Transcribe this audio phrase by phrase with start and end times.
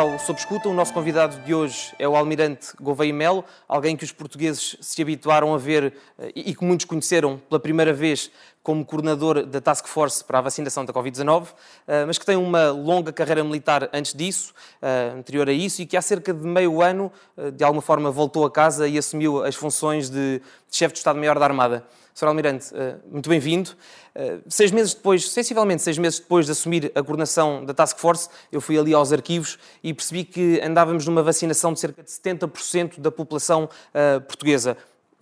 [0.00, 0.66] Sob Escuta.
[0.66, 5.02] O nosso convidado de hoje é o Almirante Gouveia Melo, alguém que os portugueses se
[5.02, 8.30] habituaram a ver eh, e que muitos conheceram pela primeira vez
[8.62, 11.48] como coordenador da Task Force para a vacinação da Covid-19,
[11.86, 15.86] eh, mas que tem uma longa carreira militar antes disso, eh, anterior a isso, e
[15.86, 17.12] que há cerca de meio ano,
[17.54, 21.44] de alguma forma, voltou a casa e assumiu as funções de chefe de Estado-Maior da
[21.44, 21.84] Armada.
[22.20, 22.26] Sr.
[22.26, 23.70] Almirante, eh, muito bem-vindo.
[24.14, 28.28] Eh, seis meses depois, sensivelmente seis meses depois de assumir a coordenação da Task Force,
[28.52, 33.00] eu fui ali aos arquivos e percebi que andávamos numa vacinação de cerca de 70%
[33.00, 34.76] da população uh, portuguesa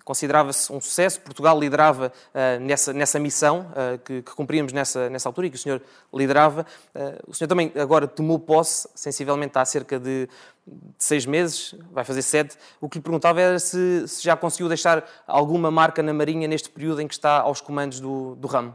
[0.08, 1.20] considerava-se um sucesso.
[1.20, 5.56] Portugal liderava uh, nessa, nessa missão uh, que, que, cumpríamos nessa, nessa altura e que
[5.56, 5.82] o senhor
[6.14, 6.64] liderava.
[6.94, 10.26] Uh, o senhor também agora tomou posse, sensivelmente há cerca de,
[10.66, 12.56] de, seis meses, vai fazer sete.
[12.80, 16.70] O que lhe perguntava era se, se, já conseguiu deixar alguma marca na Marinha neste
[16.70, 18.74] período em que está aos comandos do, do ramo.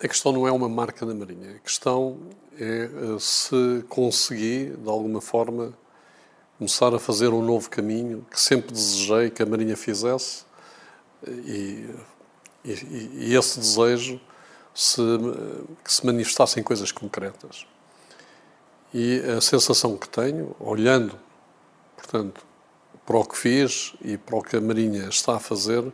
[0.00, 1.56] A questão não é uma marca na Marinha.
[1.56, 5.74] A questão é se consegui, de alguma forma,
[6.58, 10.44] começar a fazer um novo caminho que sempre desejei que a Marinha fizesse
[11.26, 11.88] e,
[12.64, 14.20] e, e esse desejo
[14.74, 15.00] se,
[15.84, 17.64] que se manifestasse em coisas concretas.
[18.92, 21.18] E a sensação que tenho, olhando,
[21.96, 22.44] portanto,
[23.06, 25.92] para o que fiz e para o que a Marinha está a fazer,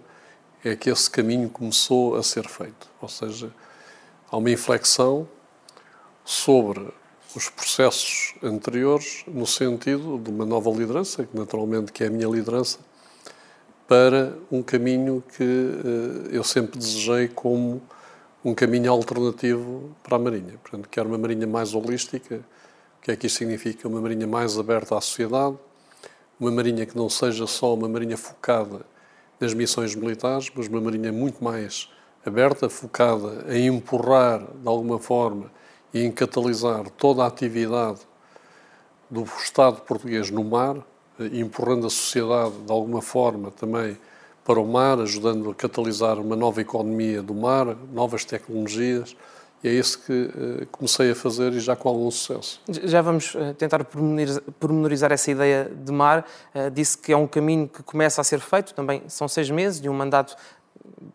[0.64, 2.88] é que esse caminho começou a ser feito.
[3.00, 3.52] Ou seja,
[4.30, 5.28] há uma inflexão
[6.24, 6.90] sobre
[7.34, 12.28] os processos anteriores no sentido de uma nova liderança, que naturalmente que é a minha
[12.28, 12.78] liderança,
[13.88, 17.82] para um caminho que uh, eu sempre desejei como
[18.44, 20.58] um caminho alternativo para a Marinha.
[20.62, 22.36] Portanto, quero uma Marinha mais holística.
[22.98, 23.88] O que é que isso significa?
[23.88, 25.56] Uma Marinha mais aberta à sociedade,
[26.38, 28.80] uma Marinha que não seja só uma Marinha focada
[29.40, 31.90] nas missões militares, mas uma Marinha muito mais
[32.24, 35.50] aberta, focada em empurrar, de alguma forma,
[35.94, 38.00] e em catalisar toda a atividade
[39.08, 40.76] do Estado português no mar,
[41.20, 43.96] eh, empurrando a sociedade de alguma forma também
[44.44, 49.16] para o mar, ajudando a catalisar uma nova economia do mar, novas tecnologias.
[49.62, 52.60] E é isso que uh, comecei a fazer e já com algum sucesso.
[52.68, 53.82] Já vamos uh, tentar
[54.60, 56.26] pormenorizar essa ideia de mar.
[56.74, 59.88] Disse que é um caminho que começa a ser feito, também são seis meses de
[59.88, 60.36] um mandato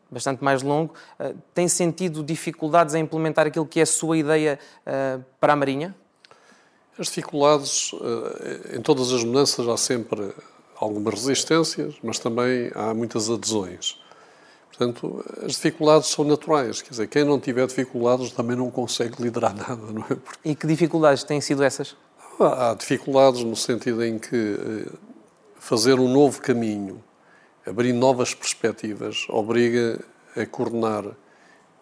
[0.09, 4.59] bastante mais longo, uh, tem sentido dificuldades em implementar aquilo que é a sua ideia
[4.85, 5.95] uh, para a Marinha?
[6.97, 10.33] As dificuldades, uh, em todas as mudanças há sempre
[10.75, 13.99] algumas resistências, mas também há muitas adesões.
[14.67, 16.81] Portanto, as dificuldades são naturais.
[16.81, 20.15] Quer dizer, quem não tiver dificuldades também não consegue liderar nada, não é?
[20.15, 20.49] Porque...
[20.49, 21.95] E que dificuldades têm sido essas?
[22.39, 24.87] Há dificuldades no sentido em que
[25.59, 27.03] fazer um novo caminho
[27.69, 29.99] abrir novas perspectivas, obriga
[30.35, 31.05] a coordenar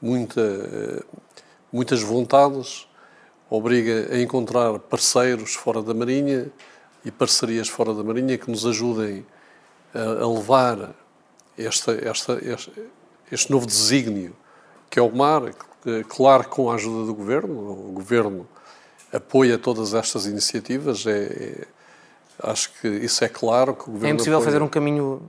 [0.01, 0.41] muita,
[1.71, 2.87] muitas vontades,
[3.49, 6.51] obriga a encontrar parceiros fora da Marinha
[7.05, 9.25] e parcerias fora da Marinha que nos ajudem
[9.93, 10.93] a, a levar
[11.57, 12.71] esta, esta, este,
[13.31, 14.35] este, novo desígnio
[14.89, 15.41] que é o mar,
[16.07, 18.47] claro com a ajuda do Governo, o Governo
[19.11, 21.67] apoia todas estas iniciativas, é, é
[22.41, 24.07] Acho que isso é claro que o governo.
[24.07, 24.51] É impossível apoia...
[24.51, 25.21] fazer um caminho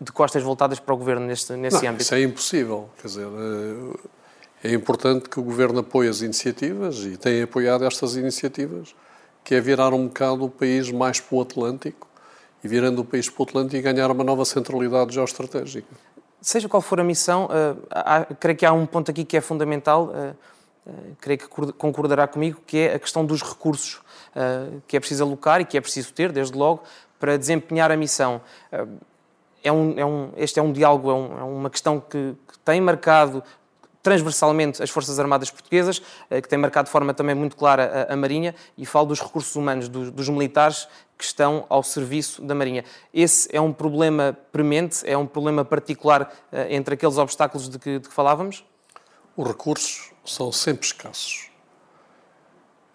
[0.00, 2.02] de costas voltadas para o governo neste, nesse Não, âmbito?
[2.02, 2.90] Isso é impossível.
[3.00, 8.16] Quer dizer, eh, é importante que o governo apoie as iniciativas e tem apoiado estas
[8.16, 8.94] iniciativas,
[9.42, 12.06] que é virar um bocado o país mais para o Atlântico
[12.62, 15.88] e virando o país para o Atlântico e ganhar uma nova centralidade geoestratégica.
[16.40, 19.40] Seja qual for a missão, uh, há, creio que há um ponto aqui que é
[19.40, 20.08] fundamental.
[20.08, 20.36] Uh,
[21.18, 24.03] creio que concordará comigo, que é a questão dos recursos
[24.86, 26.82] que é preciso alocar e que é preciso ter, desde logo,
[27.18, 28.40] para desempenhar a missão.
[28.72, 28.98] Uh,
[29.62, 32.58] é um, é um, este é um diálogo, é, um, é uma questão que, que,
[32.58, 33.42] tem marcado
[34.02, 38.16] transversalmente as Forças Armadas Portuguesas, que tem marcado de forma também muito clara a, a
[38.16, 40.86] Marinha, e falo dos recursos humanos, dos, dos militares
[41.16, 42.84] que estão ao serviço da Marinha.
[43.14, 46.30] Esse é um problema premente, é um problema particular
[46.68, 48.62] entre aqueles obstáculos de que, de que falávamos?
[49.34, 51.53] Os recursos são sempre escassos.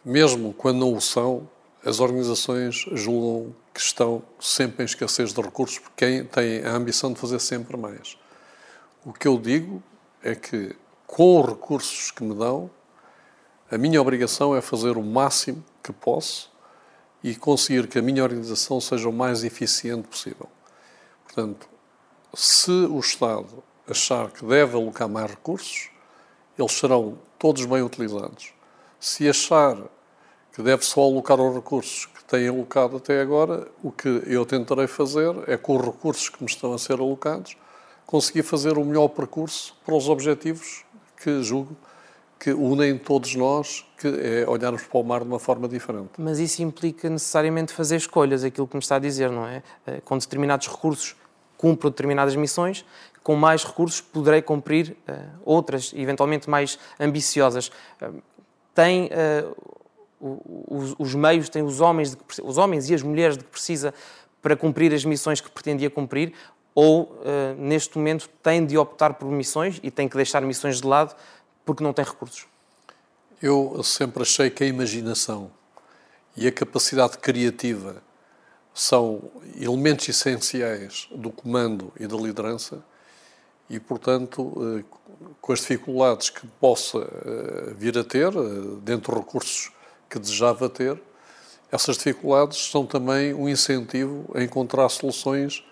[0.04, 1.50] Mesmo quando não o são,
[1.86, 7.20] as organizações julgam que estão sempre em escassez de recursos porque têm a ambição de
[7.20, 8.18] fazer sempre mais.
[9.06, 9.84] O que eu digo
[10.24, 10.76] é que,
[11.06, 12.70] com os recursos que me dão,
[13.70, 16.50] a minha obrigação é fazer o máximo que posso
[17.24, 20.50] e conseguir que a minha organização seja o mais eficiente possível.
[21.26, 21.68] Portanto,
[22.34, 25.90] se o Estado achar que deve alocar mais recursos,
[26.58, 28.54] eles serão todos bem utilizados.
[29.00, 29.78] Se achar
[30.54, 34.88] que deve só alocar os recursos que têm alocado até agora, o que eu tentarei
[34.88, 37.56] fazer é, com os recursos que me estão a ser alocados,
[38.06, 40.84] conseguir fazer o melhor percurso para os objetivos
[41.16, 41.76] que julgo
[42.40, 46.12] que unem todos nós, que é olharmos para o mar de uma forma diferente.
[46.18, 49.62] Mas isso implica necessariamente fazer escolhas, aquilo que me está a dizer, não é?
[49.86, 51.18] Eh, com determinados recursos
[51.58, 52.86] cumpro determinadas missões,
[53.22, 55.14] com mais recursos poderei cumprir uh,
[55.44, 57.70] outras, eventualmente mais ambiciosas.
[58.80, 63.44] Tem uh, os, os, meios, tem os homens, que, os homens e as mulheres de
[63.44, 63.94] que precisa
[64.42, 66.34] para cumprir as missões que pretendia cumprir,
[66.74, 67.22] ou
[67.58, 71.14] neste momento tem de optar por missões e tem que deixar missões de lado
[71.66, 72.46] porque não tem recursos?
[73.42, 75.52] Eu sempre achei que a imaginação
[76.38, 78.02] e a capacidade criativa
[78.74, 79.22] são
[79.60, 82.82] elementos essenciais do comando e da liderança
[83.70, 84.84] e, portanto, eh,
[85.40, 89.72] com as dificuldades que possa eh, vir a ter, eh, dentro dos recursos
[90.10, 91.00] que desejava ter,
[91.72, 95.64] essas dificuldades são também um incentivo a encontrar soluções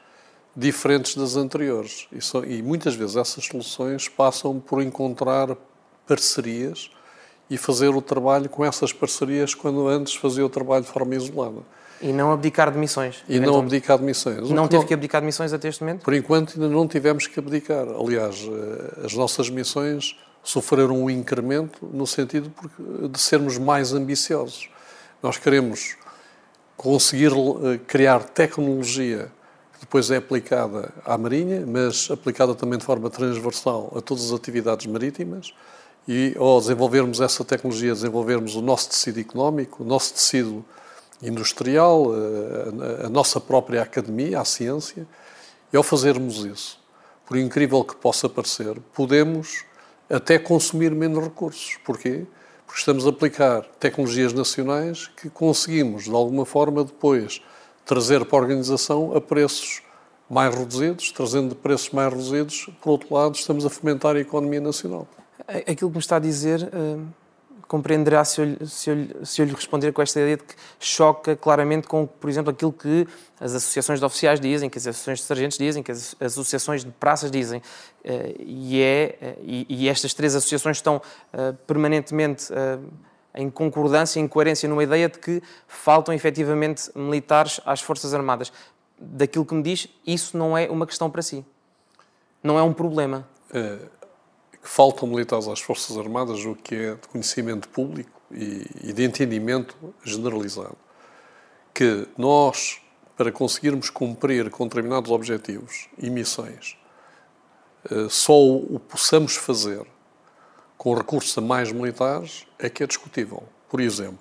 [0.55, 2.07] diferentes das anteriores.
[2.11, 5.55] E, são, e muitas vezes essas soluções passam por encontrar
[6.07, 6.91] parcerias
[7.49, 11.61] e fazer o trabalho com essas parcerias quando antes fazia o trabalho de forma isolada.
[12.01, 13.23] E não abdicar de missões.
[13.27, 14.49] E não abdicar de missões.
[14.49, 16.03] Não teve que abdicar de missões até este momento?
[16.03, 17.87] Por enquanto ainda não tivemos que abdicar.
[17.87, 22.51] Aliás, eh, as nossas missões sofreram um incremento no sentido
[23.09, 24.69] de sermos mais ambiciosos.
[25.21, 25.97] Nós queremos
[26.75, 29.31] conseguir eh, criar tecnologia
[29.73, 34.31] que depois é aplicada à Marinha, mas aplicada também de forma transversal a todas as
[34.31, 35.53] atividades marítimas.
[36.07, 40.63] E ao desenvolvermos essa tecnologia, desenvolvermos o nosso tecido económico, o nosso tecido
[41.21, 45.07] industrial, a, a nossa própria academia, a ciência,
[45.71, 46.79] e ao fazermos isso,
[47.25, 49.65] por incrível que possa parecer, podemos
[50.09, 51.77] até consumir menos recursos.
[51.83, 52.25] Porquê?
[52.65, 57.41] Porque estamos a aplicar tecnologias nacionais que conseguimos, de alguma forma, depois
[57.85, 59.81] trazer para a organização a preços
[60.29, 65.07] mais reduzidos, trazendo preços mais reduzidos, por outro lado, estamos a fomentar a economia nacional.
[65.47, 66.97] Aquilo que me está a dizer eh,
[67.67, 71.35] compreenderá se eu, se, eu, se eu lhe responder com esta ideia de que choca
[71.35, 73.07] claramente com, por exemplo, aquilo que
[73.39, 76.91] as associações de oficiais dizem, que as associações de sargentos dizem, que as associações de
[76.91, 77.61] praças dizem.
[78.03, 81.01] Eh, e, é, eh, e, estas três associações estão
[81.33, 82.47] eh, permanentemente
[83.35, 88.51] em concordância, em coerência numa ideia de que faltam efetivamente militares às Forças Armadas.
[88.97, 91.45] Daquilo que me diz, isso não é uma questão para si.
[92.41, 93.27] Não é um problema.
[93.53, 93.96] É
[94.61, 99.03] que faltam militares às Forças Armadas, o que é de conhecimento público e, e de
[99.03, 100.77] entendimento generalizado.
[101.73, 102.81] Que nós,
[103.15, 106.77] para conseguirmos cumprir com determinados objetivos e missões,
[107.89, 109.85] eh, só o possamos fazer
[110.77, 113.43] com recursos a mais militares é que é discutível.
[113.69, 114.19] Por exemplo,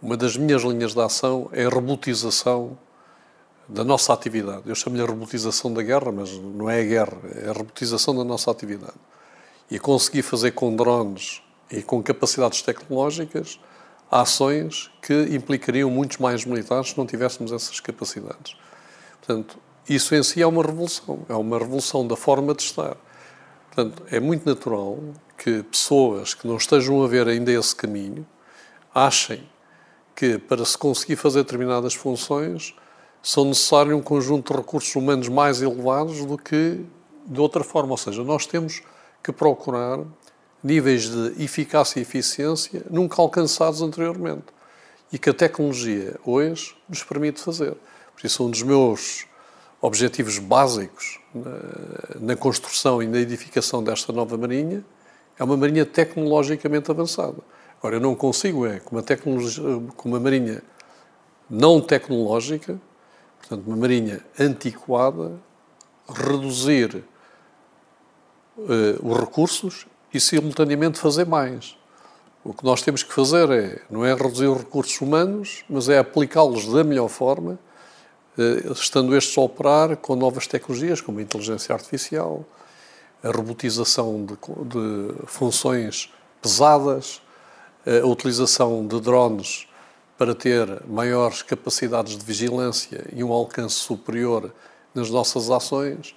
[0.00, 2.78] uma das minhas linhas de ação é a robotização
[3.68, 4.62] da nossa atividade.
[4.66, 8.24] Eu chamo-lhe a robotização da guerra, mas não é a guerra, é a robotização da
[8.24, 8.94] nossa atividade
[9.72, 11.40] e conseguir fazer com drones
[11.70, 13.58] e com capacidades tecnológicas
[14.10, 18.54] ações que implicariam muitos mais militares se não tivéssemos essas capacidades.
[19.18, 19.58] Portanto,
[19.88, 22.98] isso em si é uma revolução, é uma revolução da forma de estar.
[23.68, 24.98] Portanto, é muito natural
[25.38, 28.26] que pessoas que não estejam a ver ainda esse caminho
[28.94, 29.42] achem
[30.14, 32.74] que para se conseguir fazer determinadas funções
[33.22, 36.84] são necessários um conjunto de recursos humanos mais elevados do que
[37.24, 37.92] de outra forma.
[37.92, 38.82] Ou seja, nós temos
[39.22, 40.00] que procurar
[40.62, 44.46] níveis de eficácia e eficiência nunca alcançados anteriormente
[45.12, 47.76] e que a tecnologia hoje nos permite fazer.
[48.14, 49.26] Por isso, um dos meus
[49.80, 51.20] objetivos básicos
[52.20, 54.84] na, construção e na edificação desta nova marinha
[55.38, 57.38] é uma marinha tecnologicamente avançada.
[57.78, 59.02] Agora, eu não consigo, é, com uma,
[59.96, 60.62] com uma marinha
[61.50, 62.80] não tecnológica,
[63.38, 65.32] portanto, uma marinha antiquada,
[66.08, 67.02] reduzir
[68.56, 71.76] os recursos e, simultaneamente, fazer mais.
[72.44, 75.98] O que nós temos que fazer é, não é reduzir os recursos humanos, mas é
[75.98, 77.58] aplicá-los da melhor forma,
[78.36, 82.44] uh, estando estes a operar com novas tecnologias, como a inteligência artificial,
[83.22, 87.22] a robotização de, de funções pesadas,
[87.86, 89.66] a utilização de drones
[90.18, 94.52] para ter maiores capacidades de vigilância e um alcance superior
[94.94, 96.14] nas nossas ações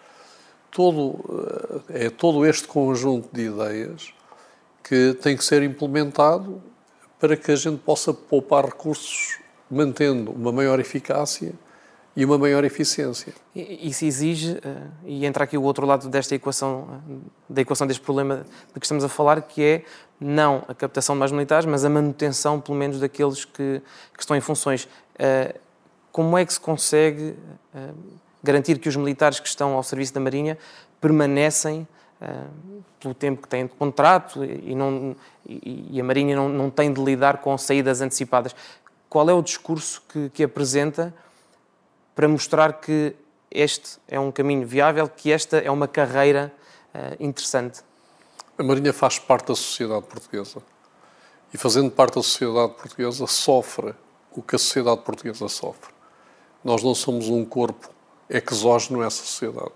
[0.76, 4.14] todo, eh, é todo este conjunto de ideias
[4.84, 6.62] que tem que ser implementado
[7.18, 9.40] para que a gente possa poupar recursos
[9.72, 11.54] mantendo uma maior eficácia
[12.14, 13.34] e uma maior eficiência.
[13.56, 17.14] Isso exige, eh, e entra aqui o outro lado desta equação, eh,
[17.50, 19.86] da equação deste problema de que estamos a falar, que é
[20.20, 23.82] não a captação de mais militares, mas a manutenção, pelo menos, daqueles que,
[24.14, 24.88] que estão em funções.
[26.12, 27.36] Como é que se consegue
[28.46, 30.58] garantir que os militares que estão ao serviço da Marinha
[31.02, 31.88] permanecem
[32.22, 36.70] uh, pelo tempo que têm de contrato e, não, e, e a Marinha não, não
[36.70, 38.56] tem de lidar com saídas antecipadas.
[39.10, 41.14] Qual é o discurso que, que apresenta
[42.16, 43.16] para mostrar que
[43.52, 46.54] este é um caminho viável, que esta é uma carreira
[46.94, 47.82] uh, interessante?
[48.58, 50.62] A Marinha faz parte da sociedade portuguesa
[51.54, 53.94] e, fazendo parte da sociedade portuguesa, sofre
[54.32, 55.94] o que a sociedade portuguesa sofre.
[56.64, 57.95] Nós não somos um corpo
[58.30, 59.72] exógeno a essa sociedade.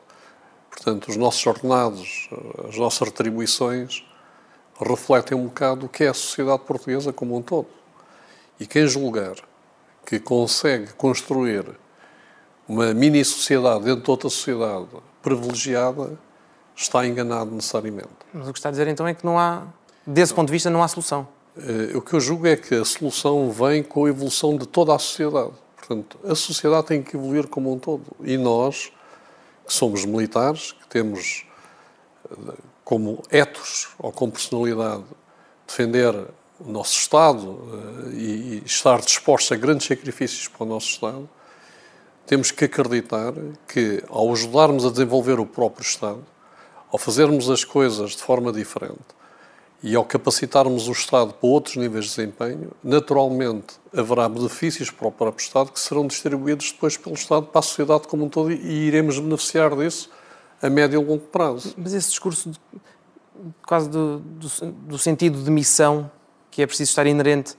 [0.69, 2.29] Portanto, os nossos ordenados,
[2.67, 4.05] as nossas retribuições
[4.79, 7.67] refletem um bocado o que é a sociedade portuguesa como um todo.
[8.59, 9.35] E quem julgar
[10.05, 11.65] que consegue construir
[12.67, 14.87] uma mini-sociedade dentro de outra sociedade
[15.21, 16.17] privilegiada
[16.75, 18.09] está enganado necessariamente.
[18.33, 19.63] Mas o que está a dizer então é que não há,
[20.05, 21.27] desse ponto de vista, não há solução.
[21.57, 24.95] Uh, o que eu julgo é que a solução vem com a evolução de toda
[24.95, 25.51] a sociedade.
[25.79, 28.05] Portanto, a sociedade tem que evoluir como um todo.
[28.21, 28.91] E nós,
[29.65, 31.45] que somos militares, que temos
[32.29, 35.03] uh, como etos ou como personalidade
[35.65, 36.13] defender
[36.59, 41.29] o nosso Estado uh, e, e estar dispostos a grandes sacrifícios para o nosso Estado,
[42.27, 43.33] temos que acreditar
[43.67, 46.23] que, ao ajudarmos a desenvolver o próprio Estado,
[46.91, 49.18] ao fazermos as coisas de forma diferente
[49.81, 55.11] e ao capacitarmos o Estado para outros níveis de desempenho, naturalmente haverá benefícios para o
[55.11, 58.87] próprio Estado que serão distribuídos depois pelo Estado para a sociedade como um todo e
[58.87, 60.09] iremos beneficiar disso
[60.61, 61.73] a médio e longo prazo.
[61.77, 62.59] Mas esse discurso, de,
[63.65, 66.11] quase do, do, do sentido de missão
[66.51, 67.55] que é preciso estar inerente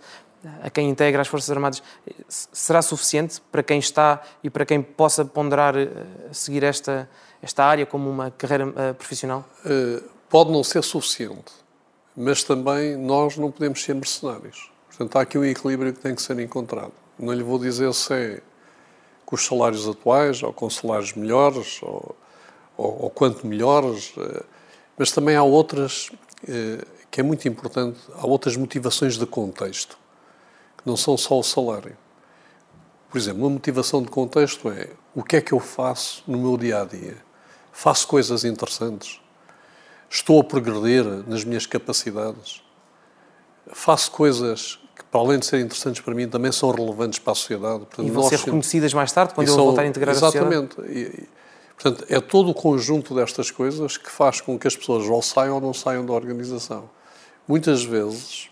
[0.62, 1.82] a quem integra as Forças Armadas,
[2.28, 5.88] será suficiente para quem está e para quem possa ponderar eh,
[6.32, 7.08] seguir esta
[7.42, 9.44] esta área como uma carreira uh, profissional?
[9.64, 11.52] Uh, pode não ser suficiente,
[12.16, 14.70] mas também nós não podemos ser mercenários.
[14.88, 16.92] Portanto, há aqui um equilíbrio que tem que ser encontrado.
[17.18, 18.42] Não lhe vou dizer se é
[19.24, 22.16] com os salários atuais, ou com salários melhores, ou,
[22.76, 24.44] ou, ou quanto melhores, uh,
[24.98, 26.10] mas também há outras,
[27.10, 29.96] que é muito importante, há outras motivações de contexto,
[30.76, 31.96] que não são só o salário.
[33.08, 36.56] Por exemplo, uma motivação de contexto é o que é que eu faço no meu
[36.56, 37.16] dia a dia?
[37.72, 39.20] Faço coisas interessantes?
[40.12, 42.60] Estou a progredir nas minhas capacidades?
[43.72, 47.36] Faço coisas que, para além de serem interessantes para mim, também são relevantes para a
[47.36, 47.86] sociedade.
[47.86, 50.72] Portanto, e vão ser reconhecidas mais tarde, quando eu são, voltar a integrar exatamente.
[50.72, 50.98] a sociedade?
[50.98, 51.28] Exatamente.
[51.80, 55.54] Portanto, é todo o conjunto destas coisas que faz com que as pessoas ou saiam
[55.54, 56.90] ou não saiam da organização.
[57.46, 58.50] Muitas vezes,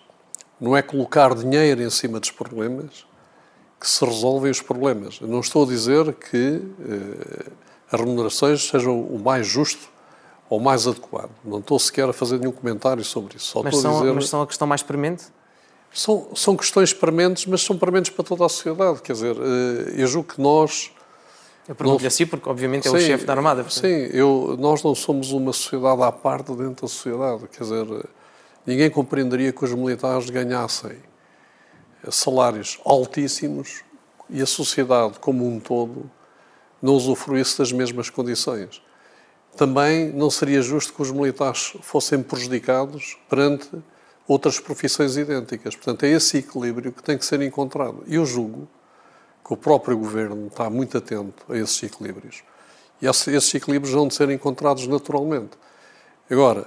[0.60, 3.04] não é colocar dinheiro em cima dos problemas
[3.80, 5.18] que se resolvem os problemas.
[5.20, 7.50] Eu não estou a dizer que eh,
[7.92, 9.88] as remunerações sejam o mais justo
[10.48, 11.30] ou mais adequado.
[11.44, 13.46] Não estou sequer a fazer nenhum comentário sobre isso.
[13.46, 14.14] Só mas, estou são, a dizer...
[14.14, 15.24] mas são a questão mais premente?
[15.92, 19.00] São, são questões prementes, mas são prementes para toda a sociedade.
[19.02, 20.92] Quer dizer, eh, eu julgo que nós.
[21.66, 23.62] Eu pergunto-lhe assim, porque obviamente é sim, o chefe da Armada.
[23.62, 23.82] Portanto.
[23.82, 27.46] Sim, eu, nós não somos uma sociedade à parte dentro da sociedade.
[27.48, 27.86] Quer dizer,
[28.66, 30.96] ninguém compreenderia que os militares ganhassem
[32.10, 33.82] salários altíssimos
[34.30, 36.10] e a sociedade como um todo
[36.80, 38.80] não usufruísse das mesmas condições.
[39.58, 43.68] Também não seria justo que os militares fossem prejudicados perante
[44.28, 45.74] outras profissões idênticas.
[45.74, 48.04] Portanto, é esse equilíbrio que tem que ser encontrado.
[48.06, 48.68] E eu julgo
[49.44, 52.44] que o próprio governo está muito atento a esses equilíbrios.
[53.02, 55.58] E esses equilíbrios vão de ser encontrados naturalmente.
[56.30, 56.64] Agora,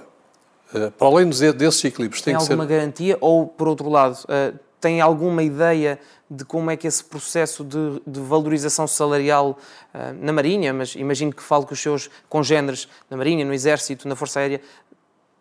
[0.74, 2.52] eh, para além desses equilíbrios, tem, tem que ser.
[2.52, 5.98] alguma garantia ou, por outro lado, eh, tem alguma ideia
[6.28, 9.56] de como é que esse processo de, de valorização salarial
[9.94, 14.08] uh, na Marinha, mas imagino que fale com os seus congêneres na Marinha, no Exército,
[14.08, 14.60] na Força Aérea,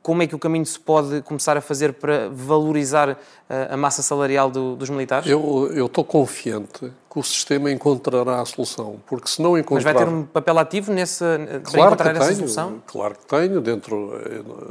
[0.03, 3.17] como é que o caminho se pode começar a fazer para valorizar uh,
[3.69, 5.27] a massa salarial do, dos militares?
[5.27, 9.75] Eu, estou confiante que o sistema encontrará a solução, porque se não encontrar...
[9.75, 12.83] Mas vai ter um papel ativo nessa, claro para encontrar essa tenho, solução?
[12.85, 14.13] Claro que tenho, dentro,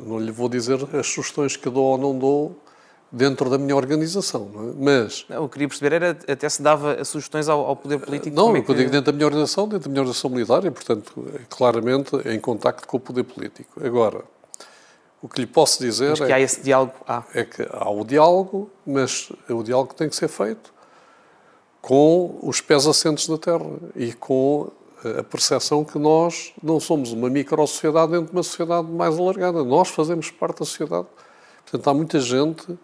[0.06, 2.56] não lhe vou dizer as sugestões que dou ou não dou,
[3.10, 4.50] dentro da minha organização.
[4.54, 4.82] É?
[4.82, 5.24] Mas.
[5.28, 8.34] Não, eu queria perceber era até se dava sugestões ao, ao poder político.
[8.34, 8.70] Não, é que...
[8.70, 11.12] eu digo dentro da minha organização, dentro da minha organização militar e, portanto,
[11.48, 13.84] claramente em contacto com o poder político.
[13.84, 14.22] Agora,
[15.22, 16.10] o que lhe posso dizer.
[16.10, 16.94] Mas que é, há esse diálogo.
[17.06, 17.24] Ah.
[17.34, 20.72] É que há o diálogo, mas o diálogo tem que ser feito
[21.80, 24.70] com os pés assentes da terra e com
[25.18, 29.64] a percepção que nós não somos uma micro-sociedade dentro de uma sociedade mais alargada.
[29.64, 31.06] Nós fazemos parte da sociedade.
[31.64, 32.78] Portanto, há muita gente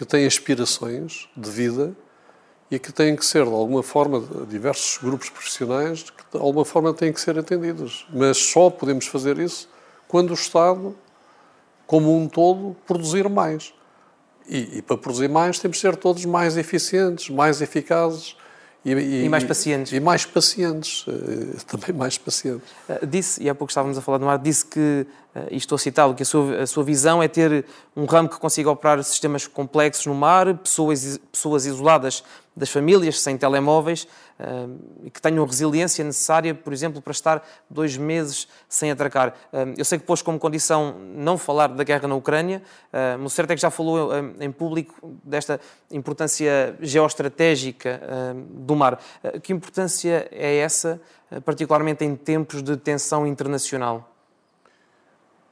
[0.00, 1.94] que têm aspirações de vida
[2.70, 6.94] e que têm que ser, de alguma forma, diversos grupos profissionais que, de alguma forma,
[6.94, 8.06] têm que ser atendidos.
[8.10, 9.68] Mas só podemos fazer isso
[10.08, 10.96] quando o Estado,
[11.86, 13.74] como um todo, produzir mais.
[14.48, 18.34] E, e para produzir mais, temos que ser todos mais eficientes, mais eficazes
[18.84, 19.92] E, e, e, mais pacientes.
[19.92, 21.04] E mais pacientes,
[21.66, 22.66] também mais pacientes.
[23.06, 25.06] Disse, e há pouco estávamos a falar no ar, disse que,
[25.50, 28.38] e estou a citá-lo, que a sua, a sua visão é ter um ramo que
[28.38, 32.24] consiga operar sistemas complexos no mar, pessoas, pessoas isoladas
[32.56, 34.08] das famílias, sem telemóveis,
[35.02, 39.34] e que tenham resiliência necessária, por exemplo, para estar dois meses sem atracar.
[39.76, 42.62] Eu sei que pôs como condição não falar da guerra na Ucrânia,
[43.18, 44.94] mas o certo é que já falou em público
[45.24, 48.00] desta importância geoestratégica
[48.48, 49.00] do mar.
[49.22, 54.08] Ah, que importância é essa, ah, particularmente em tempos de tensão internacional?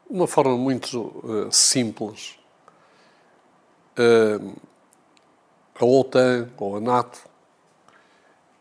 [0.09, 2.38] Uma forma muito uh, simples.
[5.75, 7.27] A OTAN ou a NATO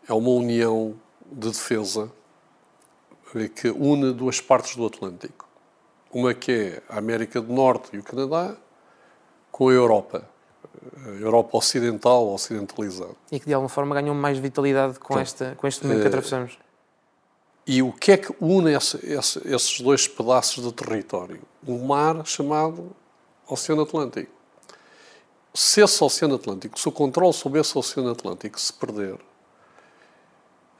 [0.08, 0.94] é uma união
[1.30, 2.10] de defesa
[3.54, 5.46] que une duas partes do Atlântico.
[6.10, 8.56] Uma que é a América do Norte e o Canadá,
[9.52, 10.26] com a Europa,
[11.04, 13.14] a Europa ocidental, ocidentalizada.
[13.30, 16.08] E que de alguma forma ganham mais vitalidade com, esta, com este momento que eh,
[16.08, 16.58] atravessamos.
[17.66, 21.42] E o que é que une esse, esse, esses dois pedaços de território?
[21.66, 22.96] Um mar chamado
[23.46, 24.32] Oceano Atlântico.
[25.52, 29.18] Se esse Oceano Atlântico, se o controle sobre esse Oceano Atlântico se perder,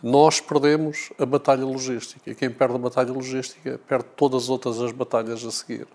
[0.03, 2.31] nós perdemos a batalha logística.
[2.31, 5.87] E quem perde a batalha logística perde todas as outras as batalhas a seguir.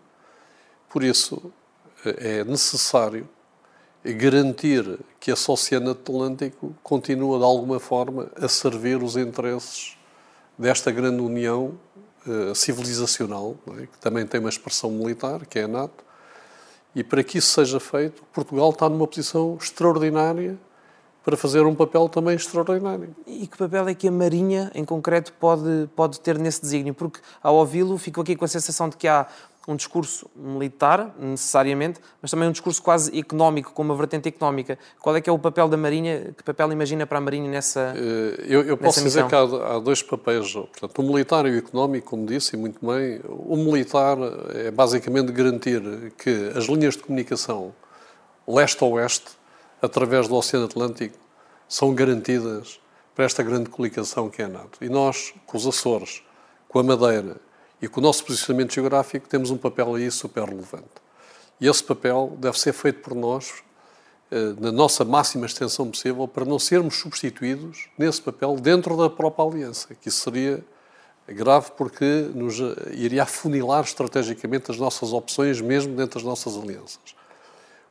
[0.90, 1.52] Por isso,
[2.06, 3.28] é necessário
[4.04, 9.98] garantir que esse Oceano Atlântico continua, de alguma forma, a servir os interesses
[10.58, 11.80] desta grande união
[12.28, 13.88] uh, civilizacional, é?
[13.88, 16.04] que também tem uma expressão militar, que é a NATO,
[16.94, 20.60] e para que isso seja feito, Portugal está numa posição extraordinária
[21.24, 23.16] para fazer um papel também extraordinário.
[23.26, 26.94] E que papel é que a Marinha, em concreto, pode, pode ter nesse desígnio?
[26.94, 29.26] Porque, ao ouvi-lo, fico aqui com a sensação de que há
[29.66, 34.78] um discurso militar, necessariamente, mas também um discurso quase económico, com uma vertente económica.
[35.00, 36.34] Qual é que é o papel da Marinha?
[36.38, 39.80] Que papel imagina para a Marinha nessa eh, Eu, eu posso dizer que há, há,
[39.80, 40.52] dois papéis.
[40.54, 43.22] Portanto, o militar e o económico, como disse, e muito bem.
[43.26, 44.18] O militar
[44.54, 45.82] é basicamente garantir
[46.18, 47.74] que as linhas de comunicação
[48.46, 49.43] leste-oeste
[49.84, 51.18] através do Oceano Atlântico,
[51.68, 52.80] são garantidas
[53.14, 54.80] para esta grande coligação que é a NATO.
[54.82, 56.24] E nós, com os Açores,
[56.70, 57.36] com a Madeira
[57.82, 61.04] e com o nosso posicionamento geográfico, temos um papel aí super relevante.
[61.60, 63.62] E esse papel deve ser feito por nós
[64.32, 69.46] eh, na nossa máxima extensão possível para não sermos substituídos nesse papel dentro da própria
[69.46, 70.64] aliança, que isso seria
[71.28, 72.58] grave porque nos
[72.92, 77.16] iria afunilar estrategicamente as nossas opções mesmo dentro das nossas alianças.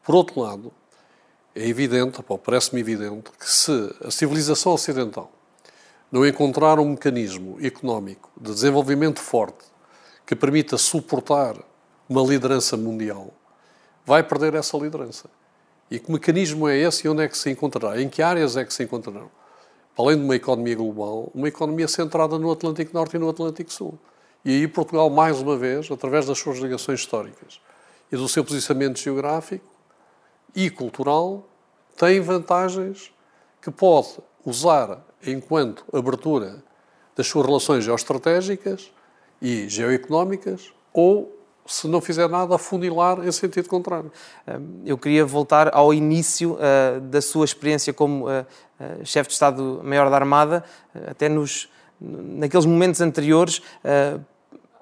[0.03, 0.73] Por outro lado,
[1.55, 5.31] é evidente, parece-me evidente, que se a civilização ocidental
[6.11, 9.65] não encontrar um mecanismo económico de desenvolvimento forte
[10.27, 11.57] que permita suportar
[12.09, 13.33] uma liderança mundial,
[14.05, 15.29] vai perder essa liderança.
[15.91, 18.01] E que mecanismo é esse e onde é que se encontrará?
[18.01, 19.31] Em que áreas é que se encontrarão?
[19.97, 23.99] Além de uma economia global, uma economia centrada no Atlântico Norte e no Atlântico Sul.
[24.45, 27.61] E aí Portugal, mais uma vez, através das suas ligações históricas
[28.11, 29.72] e do seu posicionamento geográfico,
[30.55, 31.49] e cultural
[31.97, 33.12] tem vantagens
[33.61, 36.62] que pode usar enquanto abertura
[37.15, 38.91] das suas relações geoestratégicas
[39.41, 41.37] e geoeconómicas ou,
[41.67, 44.11] se não fizer nada, afunilar em sentido contrário.
[44.47, 48.41] Hum, eu queria voltar ao início uh, da sua experiência como uh,
[48.81, 50.65] uh, chefe de Estado-Maior da Armada,
[51.07, 51.69] até nos,
[52.01, 53.62] naqueles momentos anteriores,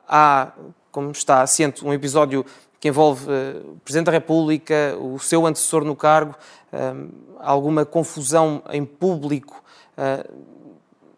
[0.09, 0.52] há,
[0.90, 2.44] como está ciente, um episódio
[2.80, 6.34] que envolve uh, o Presidente da República, o seu antecessor no cargo,
[6.72, 9.62] uh, alguma confusão em público
[9.98, 10.32] uh,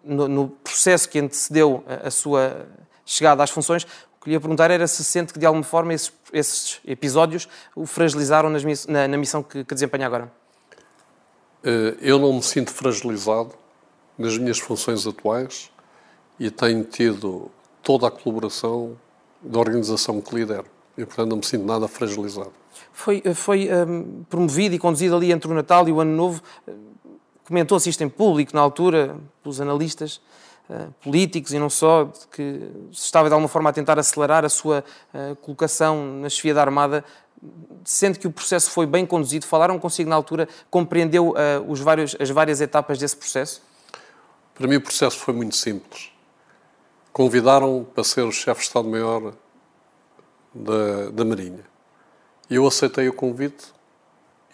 [0.05, 2.67] no, processo que antecedeu a, sua
[3.07, 3.85] chegada às funções.
[3.85, 7.87] O que lhe ia perguntar era se sente que, de alguma forma, esses, episódios o
[7.87, 8.51] fragilizaram
[8.89, 10.33] na, missão que, que desempenha agora.
[12.01, 13.53] Eu não me sinto fragilizado
[14.19, 15.71] nas minhas funções atuais
[16.39, 17.49] e tenho tido
[17.81, 18.99] toda a colaboração
[19.41, 20.67] da organização que lidero
[21.03, 22.53] e, portanto, não me sinto nada fragilizado.
[22.93, 26.43] Foi, foi um, promovido e conduzido ali entre o Natal e o Ano Novo.
[27.45, 30.21] Comentou-se isto em público, na altura, pelos analistas
[30.69, 34.45] uh, políticos e não só, de que se estava de alguma forma a tentar acelerar
[34.45, 37.05] a sua uh, colocação na chefia da Armada.
[37.85, 41.35] Sendo que o processo foi bem conduzido, falaram consigo na altura, compreendeu uh,
[41.69, 43.61] os vários, as várias etapas desse processo?
[44.55, 46.13] Para mim, o processo foi muito simples.
[47.13, 49.35] Convidaram para ser o chefe de Estado-Maior
[50.55, 51.65] da, da Marinha.
[52.51, 53.73] Eu aceitei o convite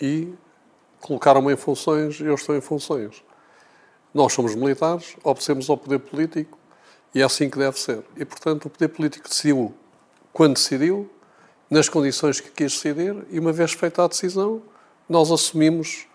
[0.01, 0.33] e
[1.01, 3.23] colocaram-me em funções e eu estou em funções.
[4.13, 6.59] Nós somos militares, obedecemos ao poder político
[7.15, 8.03] e é assim que deve ser.
[8.17, 9.75] E, portanto, o poder político decidiu
[10.33, 11.11] quando decidiu,
[11.69, 14.63] nas condições que quis decidir, e uma vez feita a decisão,
[15.09, 16.07] nós assumimos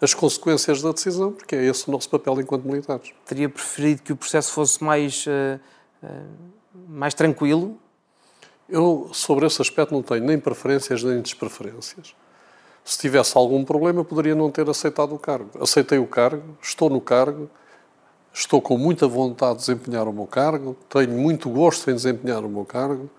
[0.00, 3.12] as consequências da decisão, porque é esse o nosso papel enquanto militares.
[3.26, 5.60] Teria preferido que o processo fosse mais, uh,
[6.02, 6.26] uh,
[6.88, 7.76] mais tranquilo?
[8.72, 12.14] Eu, sobre esse aspecto, não tenho nem preferências nem despreferências.
[12.82, 15.50] Se tivesse algum problema, poderia não ter aceitado o cargo.
[15.60, 17.50] Aceitei o cargo, estou no cargo,
[18.32, 22.48] estou com muita vontade de desempenhar o meu cargo, tenho muito gosto em desempenhar o
[22.48, 23.10] meu cargo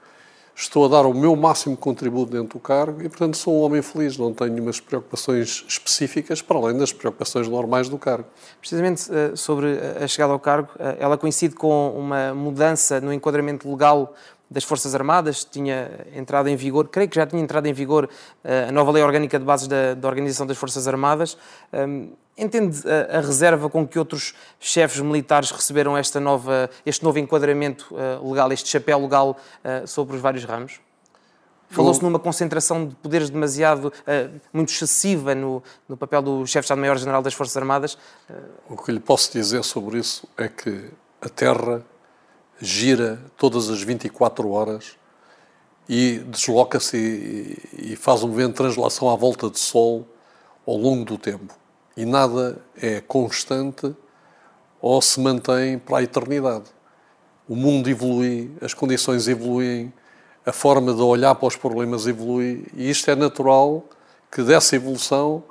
[0.55, 3.81] estou a dar o meu máximo contributo dentro do cargo e, portanto, sou um homem
[3.81, 8.25] feliz, não tenho nenhumas preocupações específicas para além das preocupações normais do cargo.
[8.59, 13.69] Precisamente eh, sobre a chegada ao cargo, eh, ela coincide com uma mudança no enquadramento
[13.69, 14.13] legal
[14.53, 18.07] das Forças Armadas, tinha entrado em vigor, creio que já tinha entrado em vigor
[18.43, 21.35] eh, a nova Lei Orgânica de Bases da, da Organização das Forças Armadas.
[21.73, 27.17] Ehm, entende a, a, reserva com que outros chefes militares receberam esta nova, este novo
[27.17, 30.79] enquadramento uh, legal, este chapéu legal uh, sobre os vários ramos?
[31.69, 36.65] Falou-se numa concentração de poderes demasiado, uh, muito excessiva no, no papel do chefe de
[36.65, 37.97] Estado-Maior-General das Forças Armadas.
[38.69, 41.83] O que lhe posso dizer sobre isso é que a Terra
[42.63, 44.93] gira todas as 24 horas
[45.87, 50.07] e desloca-se e, faz um movimento de translação à volta do Sol
[50.65, 51.53] ao longo do tempo
[51.97, 53.93] e nada é constante
[54.81, 56.65] ou se mantém para a eternidade.
[57.49, 59.91] O mundo evolui, as condições evoluem,
[60.45, 63.83] a forma de olhar para os problemas evolui e isto é natural
[64.31, 65.43] que dessa evolução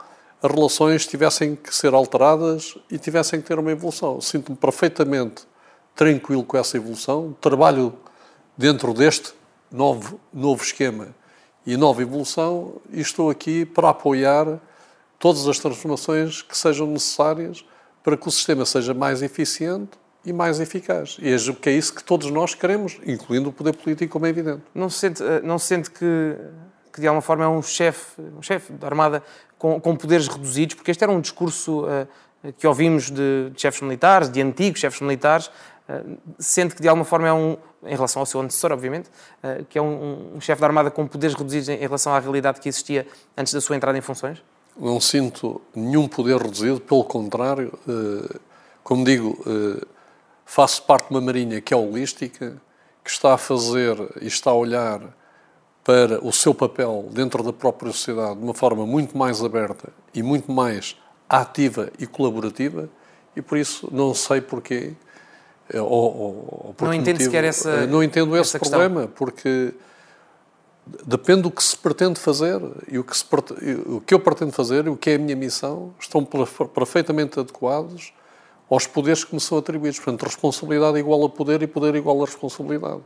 [0.42, 4.18] as relações tivessem que ser alteradas e tivessem que ter uma evolução.
[4.18, 5.51] Sinto-me perfeitamente
[5.94, 7.94] tranquilo com essa evolução, trabalho
[8.56, 9.32] dentro deste
[9.70, 11.08] novo, novo esquema
[11.66, 14.60] e nova evolução e estou aqui para apoiar
[15.18, 17.64] todas as transformações que sejam necessárias
[18.02, 21.16] para que o sistema seja mais eficiente e mais eficaz.
[21.20, 21.36] E é,
[21.70, 24.62] é isso que todos nós queremos, incluindo o poder político, como é evidente.
[24.74, 26.36] Não se sente, eh, não se sente que,
[26.92, 29.22] que, de alguma forma, é um chefe um chefe da Armada
[29.58, 30.74] com, com, poderes reduzidos?
[30.74, 32.06] Porque este era um discurso uh,
[32.58, 35.50] que ouvimos de, de, chefes militares, de antigos chefes militares.
[35.88, 39.08] Uh, sente que, de alguma forma, é um, em relação ao seu antecessor, obviamente,
[39.42, 42.60] uh, que é um, um chefe da Armada com poderes reduzidos em, relação à realidade
[42.60, 44.42] que existia antes da sua entrada em funções?
[44.74, 48.38] não sinto nenhum poder reduzido, pelo contrário, eh,
[48.82, 49.44] como digo,
[50.46, 52.56] faço parte de uma marinha que é holística,
[53.04, 55.14] que está a fazer e está a olhar
[55.84, 60.22] para o seu papel dentro da própria sociedade de uma forma muito mais aberta e
[60.22, 60.96] muito mais
[61.28, 62.88] ativa e colaborativa,
[63.34, 64.92] e por isso não sei porquê.
[65.74, 67.86] Ou, ou, não entendo sequer essa.
[67.86, 69.72] Não entendo esse problema, porque
[71.06, 73.24] depende do que se pretende fazer e o que, se,
[73.86, 78.12] o que eu pretendo fazer e o que é a minha missão estão perfeitamente adequados
[78.68, 79.98] aos poderes que me são atribuídos.
[79.98, 83.02] Portanto, responsabilidade igual a poder e poder igual a responsabilidade.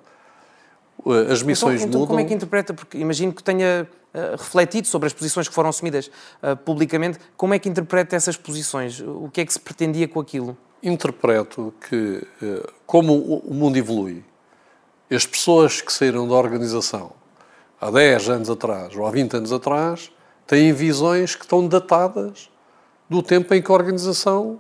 [1.05, 2.07] Eh, as missões então, então, mudam.
[2.07, 2.73] Como é que interpreta?
[2.73, 6.11] Porque imagino que tenha uh, refletido sobre as posições que foram assumidas
[6.43, 7.19] uh, publicamente.
[7.37, 9.01] Como é que interpreta essas posições?
[9.01, 10.57] O que é que se pretendia com aquilo?
[10.89, 14.25] Interpreto que, uh, como o mundo evolui,
[15.11, 17.13] as pessoas que saíram da organização
[17.81, 20.11] há 10 anos atrás ou há 20 anos atrás,
[20.47, 22.49] têm visões que estão datadas
[23.09, 24.59] do tempo em que a organização,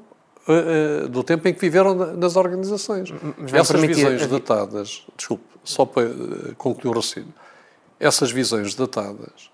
[0.49, 3.12] eh, eh, do tempo em que viveram nas organizações.
[3.53, 3.95] Essas permitir...
[3.95, 7.35] visões datadas, desculpe, só para eh, concluir o raciocínio,
[7.99, 9.51] essas visões datadas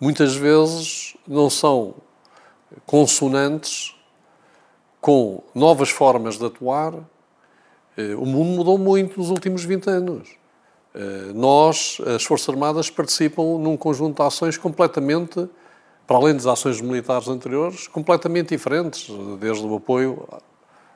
[0.00, 1.94] muitas vezes não são
[2.84, 3.93] consonantes
[5.04, 6.94] com novas formas de atuar.
[8.16, 10.30] O mundo mudou muito nos últimos 20 anos.
[10.94, 15.46] Eh, nós, as Forças Armadas, participam num conjunto de ações completamente,
[16.06, 20.26] para além das ações militares anteriores, completamente diferentes, desde o apoio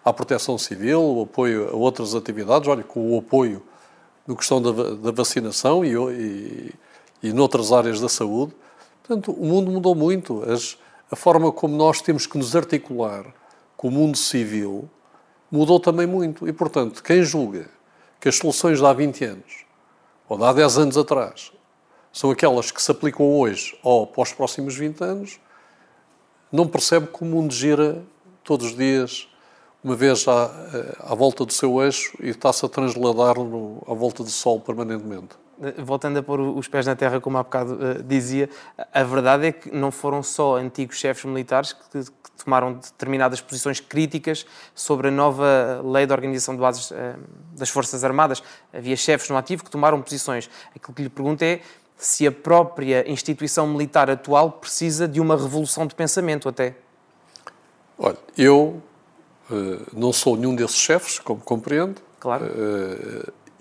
[0.03, 3.63] à proteção civil, o apoio a outras atividades, olha, com o apoio
[4.27, 6.73] na questão da, da vacinação e, e,
[7.25, 8.55] e noutras áreas da saúde.
[9.03, 10.43] Portanto, o mundo mudou muito.
[10.51, 10.79] As,
[11.11, 13.37] a forma como nós temos que nos articular
[13.79, 14.91] com o mundo civil
[15.51, 16.47] mudou também muito.
[16.47, 17.71] E, portanto, quem julga
[18.21, 19.65] que as soluções de há 20 anos
[20.29, 21.53] ou de há 10 anos atrás,
[22.13, 25.41] são aquelas que se aplicam hoje ou para os próximos 20 anos,
[26.51, 28.05] não percebe que o mundo gira
[28.43, 29.29] todos os dias,
[29.83, 30.51] uma vez à,
[30.99, 35.37] à volta do seu eixo e está-se a transladar no, à volta do Sol permanentemente
[35.79, 38.49] voltando a pôr os pés na terra, como há bocado uh, dizia,
[38.93, 43.81] a verdade é que não foram só antigos chefes militares que, que, tomaram determinadas posições
[43.81, 46.95] críticas sobre a nova lei de organização de bases uh,
[47.53, 48.43] das Forças Armadas.
[48.73, 50.49] Havia chefes no ativo que tomaram posições.
[50.75, 51.61] Aquilo que lhe pergunto é
[51.97, 56.77] se a própria instituição militar atual precisa de uma revolução de pensamento até.
[57.99, 58.81] Olha, eu
[59.51, 62.01] uh, não sou nenhum desses chefes, como compreendo.
[62.21, 62.47] Claro.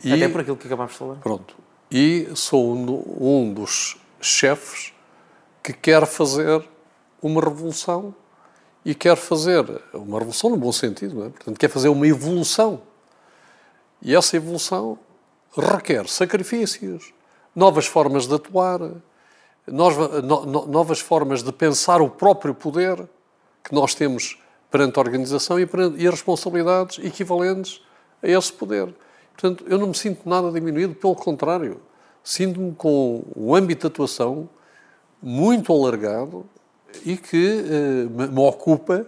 [0.04, 1.16] Até por aquilo que acabámos de falar.
[1.16, 4.94] Pronto e sou um dos chefes
[5.64, 6.64] que quer fazer
[7.22, 8.14] uma revolução
[8.86, 11.30] e quer fazer uma revolução no bom sentido, é?
[11.30, 12.82] portanto, quer fazer uma evolução.
[14.02, 14.98] E essa evolução
[15.56, 17.14] requer sacrifícios,
[17.56, 18.80] novas formas de atuar,
[19.68, 22.98] novas formas de pensar o próprio poder
[23.64, 27.82] que nós temos perante a organização e, perante, e responsabilidades equivalentes
[28.22, 28.94] a esse poder.
[29.38, 31.80] Portanto, eu não me sinto nada diminuído, pelo contrário,
[32.24, 34.50] sinto-me com um âmbito de atuação
[35.22, 36.44] muito alargado
[37.06, 39.06] e que eh, me ocupa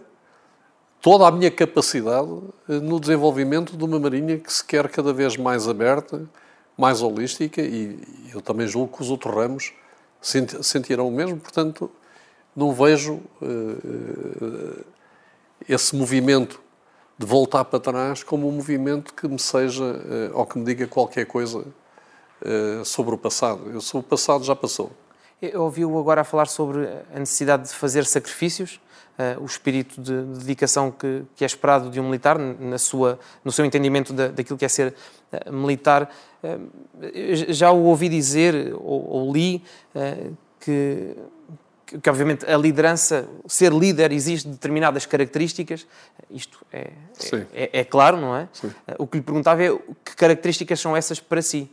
[1.02, 2.30] toda a minha capacidade
[2.70, 6.30] eh, no desenvolvimento de uma marinha que se quer cada vez mais aberta,
[6.78, 8.00] mais holística e
[8.32, 9.74] eu também julgo que os outros ramos
[10.22, 11.90] sentirão o mesmo, portanto,
[12.56, 14.84] não vejo uh,
[15.68, 16.62] esse movimento
[17.20, 20.88] de voltar para trás como um movimento que me seja uh, ou que me diga
[20.88, 23.70] qualquer coisa uh, sobre o passado.
[23.70, 24.90] Eu sou o passado já passou.
[25.56, 28.82] Ouviu agora a falar sobre a necessidade de fazer sacrifícios,
[29.40, 34.12] o espírito de dedicação que, é esperado de um militar, na sua, no seu entendimento
[34.12, 34.94] da, daquilo que é ser
[35.50, 36.10] militar.
[37.48, 39.64] já o ouvi dizer, ou li,
[40.60, 41.16] que
[41.98, 45.88] que obviamente a liderança, ser líder exige determinadas características,
[46.30, 46.92] isto é,
[47.52, 48.48] é, é, claro, não é?
[48.54, 48.72] Sim.
[48.98, 49.76] O que lhe perguntava é
[50.06, 51.70] que características são essas para si?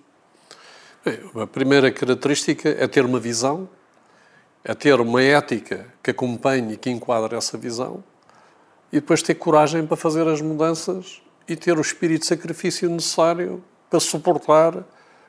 [1.05, 3.69] Bem, a primeira característica é ter uma visão,
[4.65, 8.03] é ter uma ética que acompanhe e que enquadre essa visão,
[8.93, 13.63] e depois ter coragem para fazer as mudanças e ter o espírito de sacrifício necessário
[13.91, 14.85] para suportar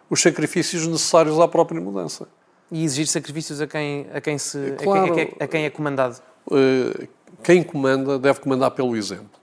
[0.10, 2.28] os sacrifícios necessários à própria mudança.
[2.72, 5.66] E exigir sacrifícios a quem, a quem, se, claro, a quem, a quem, a quem
[5.66, 6.22] é comandado?
[6.52, 7.08] Eh,
[7.44, 9.38] quem comanda deve comandar pelo exemplo.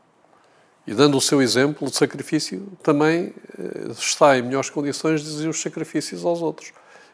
[0.86, 5.48] E dando o seu exemplo de sacrifício, também eh, está em melhores condições de exigir
[5.48, 6.72] os sacrifícios aos outros.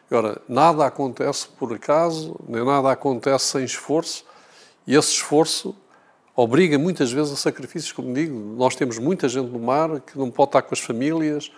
[0.09, 4.25] Agora, nada acontece por acaso, nem nada acontece sem esforço,
[4.85, 5.73] e esse esforço
[6.35, 8.37] obriga muitas vezes a sacrifícios, como digo.
[8.57, 11.49] Nós temos muita gente no mar que não pode estar com as famílias,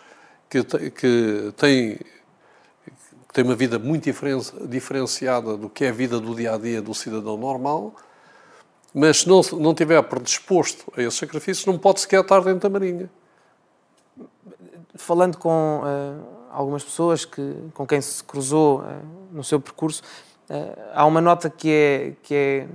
[0.47, 1.97] que, que tem
[3.33, 4.07] tem uma vida muito
[4.69, 7.95] diferenciada do que é a vida do dia a dia do cidadão normal,
[8.93, 12.69] mas se não, não estiver predisposto a esses sacrifícios, não pode sequer estar dentro da
[12.69, 13.09] Marinha.
[14.93, 18.85] Falando com uh, algumas pessoas que, com quem se cruzou uh,
[19.31, 20.03] no seu percurso,
[20.47, 22.67] uh, há uma nota que é, que é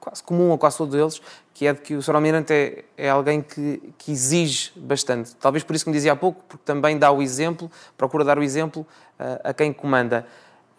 [0.00, 2.14] quase comum a quase todos eles, que é de que o Sr.
[2.14, 5.36] Almirante é, é alguém que, que, exige bastante.
[5.36, 8.38] Talvez por isso que me dizia há pouco, porque também dá o exemplo, procura dar
[8.38, 8.80] o exemplo
[9.20, 10.26] uh, a quem comanda.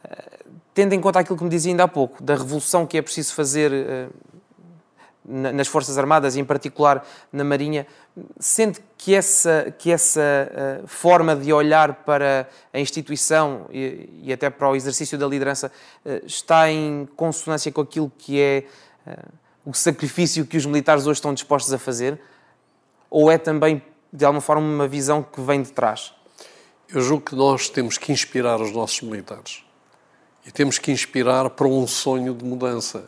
[0.04, 3.02] Uh, tendo em conta aquilo que me dizia ainda há pouco, da revolução que é
[3.02, 4.12] preciso fazer uh,
[5.24, 7.86] nas Forças Armadas e em particular na Marinha,
[8.40, 14.68] sente que essa, que essa forma de olhar para a instituição e, e, até para
[14.68, 15.72] o exercício da liderança
[16.26, 18.66] está em consonância com aquilo que é
[19.66, 22.20] o sacrifício que os militares hoje estão dispostos a fazer?
[23.10, 26.14] Ou é também, de alguma forma, uma visão que vem de trás?
[26.90, 29.64] Eu julgo que nós temos que inspirar os nossos militares.
[30.46, 33.06] E temos que inspirar para um sonho de mudança.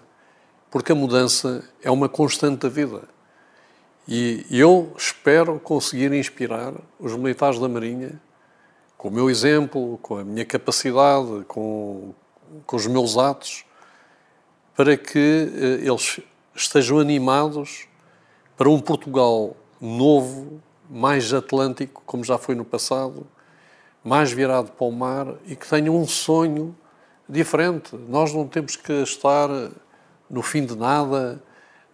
[0.69, 3.03] Porque a mudança é uma constante da vida.
[4.07, 8.19] E eu espero conseguir inspirar os militares da Marinha
[8.97, 12.13] com o meu exemplo, com a minha capacidade, com,
[12.65, 13.65] com os meus atos,
[14.75, 16.19] para que eh, eles
[16.55, 17.87] estejam animados
[18.57, 23.25] para um Portugal novo, mais atlântico, como já foi no passado,
[24.03, 26.75] mais virado para o mar e que tenha um sonho
[27.27, 27.95] diferente.
[28.07, 29.49] Nós não temos que estar
[30.29, 31.41] no fim de nada,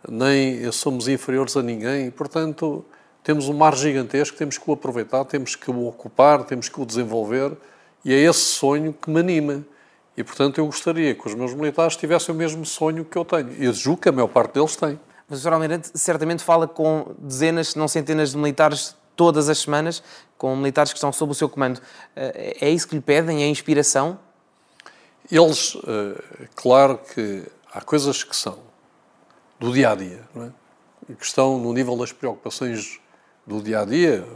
[0.08, 2.86] nem somos inferiores a ninguém, portanto,
[3.24, 6.86] temos um mar gigantesco, temos que o aproveitar, temos que o ocupar, temos que o
[6.86, 7.56] desenvolver,
[8.04, 9.64] e é esse sonho que me anima.
[10.20, 13.54] E, portanto, eu gostaria que os meus militares tivessem o mesmo sonho que eu tenho.
[13.58, 15.00] E julgo que a maior parte deles tem.
[15.30, 15.54] Mas o Sr.
[15.54, 20.04] Almirante certamente fala com dezenas, se não centenas de militares todas as semanas,
[20.38, 21.80] com militares que estão sob o seu comando.
[22.18, 23.44] Eh, é isso que lhe pedem?
[23.44, 24.20] É inspiração?
[25.32, 26.22] Eles, eh,
[26.54, 28.60] claro que há coisas que são
[29.58, 31.14] do dia a dia, não é?
[31.16, 33.00] que estão no nível das preocupações
[33.48, 34.28] do dia a dia.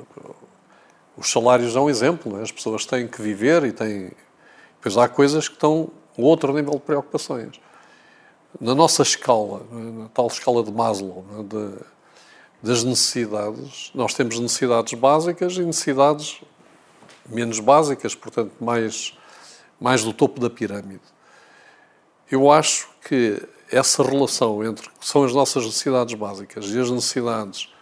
[1.17, 2.41] Os salários são um exemplo, é?
[2.41, 4.13] as pessoas têm que viver e têm
[4.83, 7.59] Pois há coisas que estão um outro nível de preocupações.
[8.59, 11.85] Na nossa escala, na tal escala de Maslow, né, de,
[12.61, 16.41] das necessidades, nós temos necessidades básicas e necessidades
[17.27, 19.17] menos básicas, portanto, mais,
[19.79, 21.01] mais do topo da pirâmide.
[22.29, 23.41] Eu acho que
[23.71, 27.73] essa relação entre que são as nossas necessidades básicas e as necessidades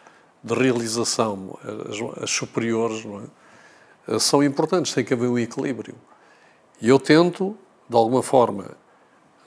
[0.43, 3.03] de realização, as, as superiores,
[4.07, 4.19] é?
[4.19, 5.95] são importantes, tem que haver um equilíbrio.
[6.81, 7.55] E eu tento,
[7.87, 8.71] de alguma forma,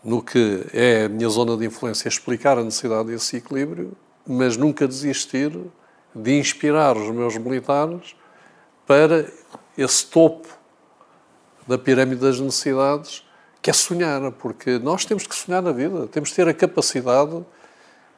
[0.04, 3.92] no que é a minha zona de influência, explicar a necessidade desse equilíbrio,
[4.24, 5.52] mas nunca desistir
[6.14, 8.14] de inspirar os meus militares
[8.86, 9.28] para
[9.76, 10.46] esse topo
[11.66, 13.26] da pirâmide das necessidades,
[13.60, 17.44] que é sonhar, porque nós temos que sonhar na vida, temos que ter a capacidade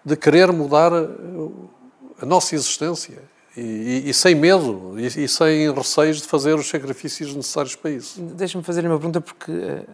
[0.05, 3.23] de querer mudar a nossa existência
[3.57, 8.21] e, e, sem medo e, e, sem receios de fazer os sacrifícios necessários para isso.
[8.21, 9.87] Deixa-me fazer uma pergunta, porque uh,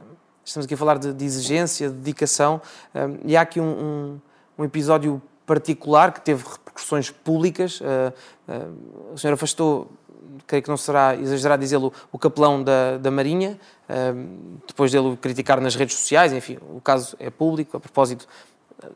[0.45, 2.61] estamos aqui a falar de, de exigência, de dedicação,
[2.95, 4.21] uh, e há aqui um, um,
[4.59, 7.81] um, episódio particular que teve repercussões públicas.
[7.81, 8.13] Uh,
[9.15, 9.91] o senhor afastou
[10.47, 13.59] creio que não será exagerado dizê-lo, o capelão da, da Marinha,
[14.67, 18.27] depois dele criticar nas redes sociais, enfim, o caso é público, a propósito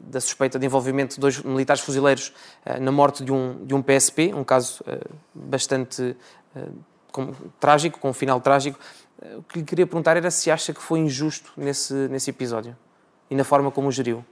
[0.00, 2.32] da suspeita de envolvimento de dois militares fuzileiros
[2.64, 6.16] uh, na morte de um, de um PSP, um caso uh, bastante
[6.54, 6.72] uh,
[7.12, 8.78] com, trágico, com um final trágico.
[9.38, 12.76] o que lhe queria perguntar era se acha que foi injusto nesse, nesse episódio
[13.30, 14.24] e na forma como o geriu.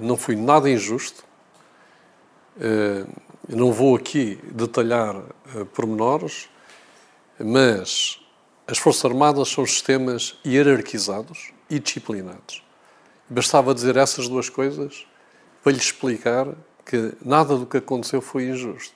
[0.00, 1.24] Não foi nada injusto.
[3.48, 5.20] não vou aqui detalhar
[5.74, 6.48] pormenores,
[7.38, 8.20] mas
[8.66, 12.65] as Forças Armadas são sistemas hierarquizados e disciplinados.
[13.28, 15.06] Bastava dizer essas duas coisas
[15.62, 16.48] para lhe explicar
[16.84, 18.94] que nada do que aconteceu foi injusto.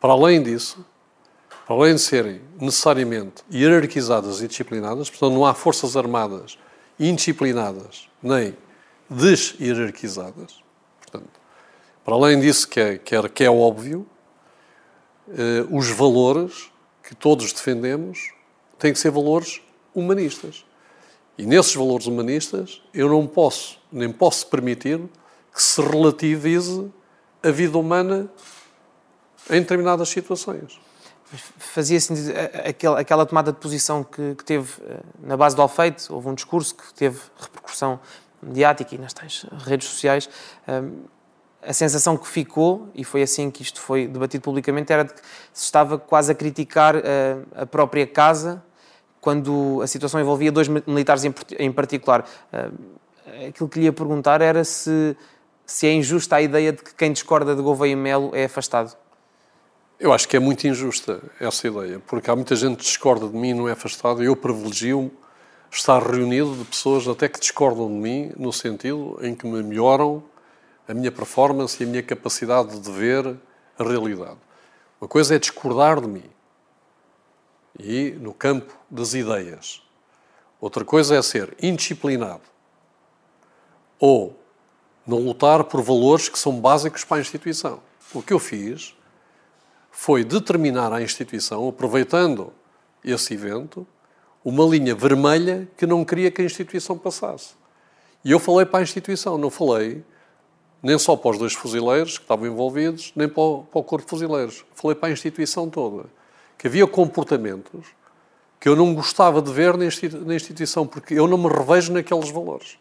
[0.00, 0.84] Para além disso,
[1.66, 6.58] para além de serem necessariamente hierarquizadas e disciplinadas, portanto, não há forças armadas
[6.98, 8.56] indisciplinadas nem
[9.08, 10.62] deshierarquizadas.
[11.00, 11.40] Portanto,
[12.04, 14.06] para além disso, que é, que é, que é óbvio,
[15.28, 16.70] eh, os valores
[17.02, 18.32] que todos defendemos
[18.78, 19.60] têm que ser valores
[19.94, 20.64] humanistas.
[21.40, 25.00] E nesses valores humanistas, eu não posso, nem posso permitir
[25.54, 26.92] que se relativize
[27.42, 28.28] a vida humana
[29.48, 30.78] em determinadas situações.
[31.56, 32.30] Fazia sentido
[32.68, 36.74] aquela, aquela tomada de posição que, teve eh, na base do Alfeite, houve um discurso
[36.74, 37.98] que teve repercussão
[38.42, 40.28] mediática e nas tais redes sociais.
[41.62, 45.20] A sensação que ficou, e foi assim que isto foi debatido publicamente, era de que
[45.54, 48.62] se estava quase a criticar eh, a própria casa
[49.20, 51.22] quando a situação envolvia dois militares
[51.58, 52.24] em particular.
[52.52, 52.70] Ah,
[53.48, 55.16] aquilo que lhe ia perguntar era se,
[55.66, 58.96] se é injusta a ideia de que quem discorda de Gouveia e Melo é afastado.
[59.98, 63.36] Eu acho que é muito injusta essa ideia, porque há muita gente que discorda de
[63.36, 65.10] mim e não é afastado, eu privilegio
[65.70, 70.22] estar reunido de pessoas até que discordam de mim, no sentido em que me melhoram
[70.88, 73.36] a minha performance e a minha capacidade de ver
[73.78, 74.38] a realidade.
[75.00, 76.24] Uma coisa é discordar de mim,
[77.84, 79.82] e no campo das ideias.
[80.60, 82.42] Outra coisa é ser indisciplinado
[83.98, 84.38] ou
[85.06, 87.80] não lutar por valores que são básicos para a instituição.
[88.14, 88.94] O que eu fiz
[89.90, 92.52] foi determinar à instituição, aproveitando
[93.04, 93.86] esse evento,
[94.44, 97.54] uma linha vermelha que não queria que a instituição passasse.
[98.24, 100.04] E eu falei para a instituição, não falei
[100.82, 104.04] nem só para os dois fuzileiros que estavam envolvidos, nem para o, para o corpo
[104.04, 104.64] de fuzileiros.
[104.74, 106.06] Falei para a instituição toda
[106.60, 107.86] que havia comportamentos
[108.60, 112.78] que eu não gostava de ver na instituição, porque eu não me revejo naqueles valores.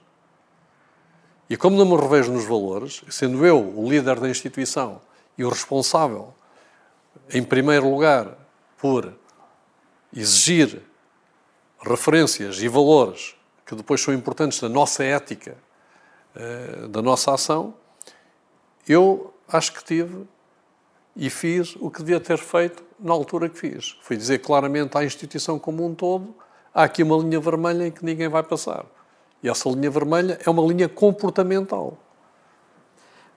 [1.49, 4.99] E como não me revejo nos valores, sendo eu o líder da instituição
[5.37, 6.33] e o responsável,
[7.33, 8.37] em primeiro lugar,
[8.77, 9.13] por
[10.13, 10.81] exigir
[11.79, 13.33] referências e valores
[13.65, 15.55] que depois são importantes na nossa ética,
[16.35, 17.73] eh, da nossa ação,
[18.85, 20.27] eu acho que tive
[21.19, 23.97] e fiz o que devia ter feito na altura que fiz.
[24.01, 26.33] Foi dizer claramente à instituição como um todo:
[26.73, 28.85] há aqui uma linha vermelha em que ninguém vai passar.
[29.43, 31.97] E essa linha vermelha é uma linha comportamental.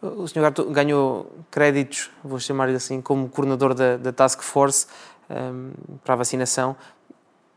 [0.00, 0.40] O Sr.
[0.40, 4.86] Gato ganhou créditos, vou chamar-lhe assim, como coordenador da, da Task Force
[5.28, 5.72] um,
[6.04, 6.76] para a vacinação.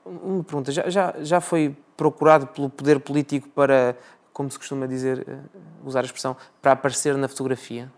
[0.04, 3.96] Uma pergunta: já, já, já foi procurado pelo poder político para,
[4.34, 5.38] como se costuma dizer, eh,
[5.84, 7.92] usar a expressão, para aparecer na fotografia?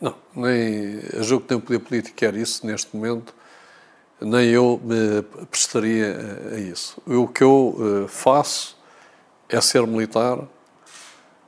[0.00, 3.34] Não, nem a jogo que tem o poder político quer isso neste momento,
[4.18, 6.16] nem eu me prestaria
[6.54, 6.96] a isso.
[7.06, 8.78] O que eu eh, faço
[9.48, 10.38] é ser militar,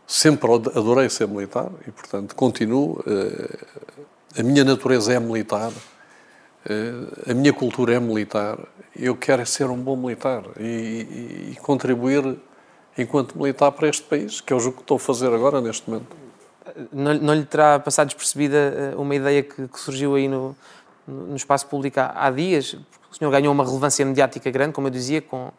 [0.07, 3.03] sempre adorei ser militar e, portanto, continuo.
[3.07, 5.73] Eh, a minha natureza é militar,
[6.67, 8.59] eh, a minha cultura é militar.
[8.95, 12.39] Eu quero ser um bom militar e, e contribuir
[12.99, 15.89] enquanto militar para este país, que é o jogo que estou a fazer agora, neste
[15.89, 16.22] momento
[16.93, 20.57] não, não lhe terá passado despercebida eh, uma ideia que, que surgiu aí no,
[21.07, 22.77] no espaço público há, há, dias?
[23.11, 25.51] O senhor ganhou uma relevância mediática grande, como eu dizia, com,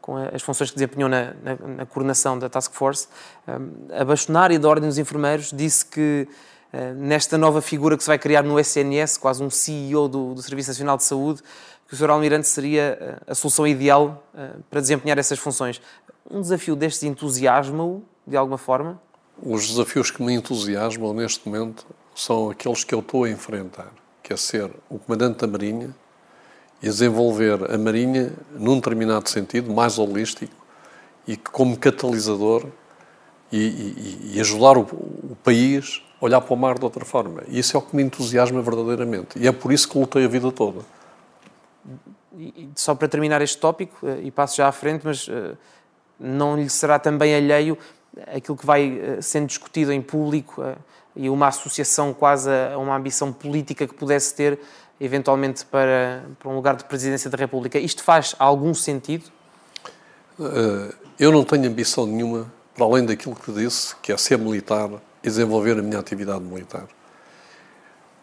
[0.00, 3.08] com as funções que desempenhou na, na, na coordenação da Task Force.
[3.46, 6.28] Um, a bastonária da Ordem dos Enfermeiros disse que
[6.72, 10.42] uh, nesta nova figura que se vai criar no SNS, quase um CEO do, do
[10.42, 11.42] Serviço Nacional de Saúde,
[11.86, 12.10] que o Sr.
[12.10, 15.80] Almirante seria a solução ideal uh, para desempenhar essas funções.
[16.30, 19.00] Um desafio destes entusiasma-o, de alguma forma?
[19.40, 24.32] Os desafios que me entusiasmam neste momento são aqueles que eu estou a enfrentar, que
[24.32, 25.94] é ser o comandante da Marinha
[26.82, 30.54] e desenvolver a Marinha num determinado sentido, mais holístico,
[31.26, 32.66] e como catalisador
[33.52, 37.42] e, e, e ajudar o, o, país a olhar para o mar de outra forma.
[37.48, 39.38] E isso é o que me entusiasma verdadeiramente.
[39.38, 40.80] E é por isso que lutei a vida toda.
[42.36, 45.56] E, só para terminar este tópico, eh, e passo já à frente, mas uh,
[46.18, 47.76] não lhe será também alheio
[48.26, 50.76] aquilo que vai uh, sendo discutido em público uh,
[51.14, 54.58] e uma associação quase a uma ambição política que pudesse ter
[55.00, 57.78] eventualmente para, para um lugar de presidência da República.
[57.78, 59.24] Isto faz algum sentido?
[61.18, 62.48] eu não tenho ambição nenhuma
[62.78, 64.88] para além daquilo que disse, que é ser militar
[65.22, 66.86] e desenvolver a minha atividade militar.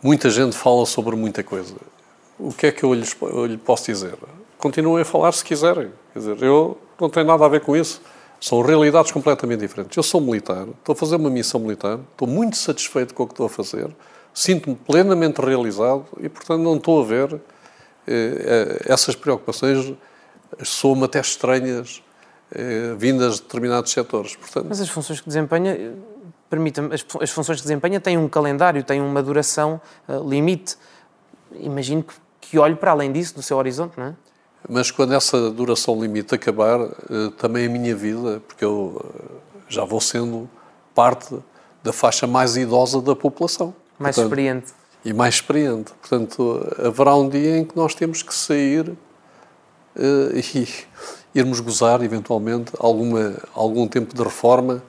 [0.02, 1.76] Muita gente fala sobre muita coisa.
[2.40, 4.18] O que é que eu lhes, eu lhe posso dizer?
[4.58, 5.92] Continuem a falar se quiserem.
[6.14, 8.02] Quer dizer, eu não tenho nada a ver com isso.
[8.46, 9.98] São realidades completamente diferentes.
[9.98, 13.34] Eu sou militar, estou a fazer uma missão militar, estou muito satisfeito com o que
[13.34, 13.90] estou a fazer,
[14.36, 17.42] sinto-me plenamente realizado e, portanto, não estou a ver
[18.06, 19.92] eh, essas preocupações,
[20.62, 22.04] soam-me até estranhas
[22.52, 24.36] eh, vindas de determinados setores.
[24.36, 24.68] Portanto...
[24.70, 25.96] Mas as funções que desempenha,
[26.48, 30.78] permita as, as, funções que desempenha têm um calendário, têm uma duração uh, limite.
[31.52, 34.14] Imagino que, que olhe para além disso, do seu horizonte, não é?
[34.68, 39.32] Mas quando essa duração limite acabar, uh, também a minha vida, porque eu uh,
[39.70, 40.50] já vou sendo
[40.94, 41.36] parte
[41.84, 43.74] da faixa mais idosa da população.
[44.00, 44.74] Mais Portanto, experiente.
[45.04, 45.92] E mais experiente.
[46.02, 48.92] Portanto, haverá um dia em que nós temos que sair
[50.34, 50.68] e
[51.36, 54.82] irmos gozar, eventualmente, alguma, algum tempo de reforma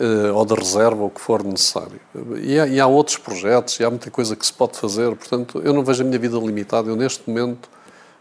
[0.00, 2.00] uh, ou de reserva, ou o que for necessário.
[2.42, 5.60] E há, e há, outros projetos, e há muita coisa que se pode fazer, portanto,
[5.64, 6.88] eu não vejo a minha vida limitada.
[6.88, 7.68] Eu, neste momento,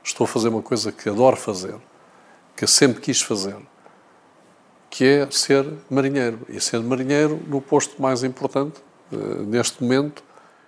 [0.03, 1.75] estou a fazer uma coisa que adoro fazer,
[2.55, 3.55] que eu sempre quis fazer,
[4.89, 6.39] que é ser marinheiro.
[6.49, 8.81] E ser marinheiro no posto mais importante,
[9.11, 10.23] uh, neste momento,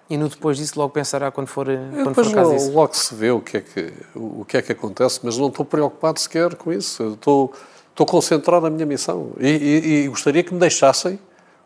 [0.10, 3.16] e no depois disso logo pensará quando for, eh, quando depois for logo, logo se
[3.16, 6.56] vê o que, é que, o que é que acontece, mas não estou preocupado sequer
[6.56, 7.14] com isso.
[7.14, 7.52] Estou,
[7.90, 9.32] estou concentrado na minha missão.
[9.40, 11.20] E, e, e gostaria que me deixassem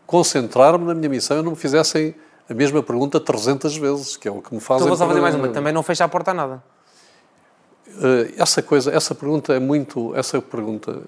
[0.08, 2.16] concentrar-me na minha missão e não me fizessem
[2.50, 4.88] a mesma pergunta 300 vezes, que é o que me fazem...
[4.88, 5.50] Então vou fazer mais uma.
[5.50, 6.64] Também não fecha a porta a nada.
[7.98, 10.16] Uh, essa coisa, essa pergunta é muito...
[10.16, 11.02] Essa pergunta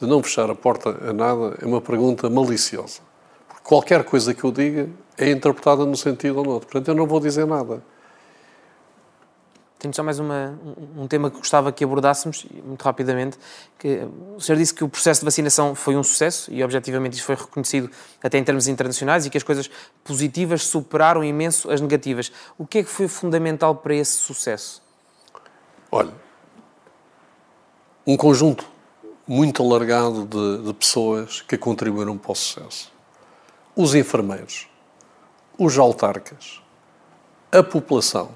[0.00, 3.00] de não fechar a porta a nada é uma pergunta maliciosa.
[3.48, 6.68] Porque qualquer coisa que eu diga é interpretada no sentido ou no outro.
[6.68, 7.82] Portanto, eu não vou dizer nada.
[9.78, 10.58] Tenho só mais uma,
[10.96, 13.38] um tema que gostava que abordássemos, muito rapidamente.
[13.78, 17.24] Que o senhor disse que o processo de vacinação foi um sucesso e, objetivamente, isso
[17.24, 17.90] foi reconhecido
[18.22, 19.70] até em termos internacionais e que as coisas
[20.02, 22.32] positivas superaram imenso as negativas.
[22.58, 24.85] O que é que foi fundamental para esse sucesso?
[25.90, 26.12] Olha,
[28.06, 28.68] um conjunto
[29.26, 32.92] muito alargado de, de pessoas que contribuíram para o sucesso.
[33.74, 34.68] Os enfermeiros,
[35.58, 36.60] os autarcas,
[37.50, 38.30] a população,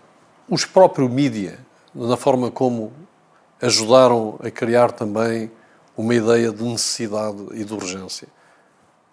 [0.48, 1.58] os próprios mídia,
[1.94, 2.92] na forma como
[3.60, 5.50] ajudaram a criar também
[5.96, 8.28] uma ideia de necessidade e de urgência.